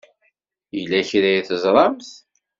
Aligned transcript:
Yella 0.75 0.99
kra 1.09 1.29
i 1.37 1.41
teẓṛamt? 1.47 2.11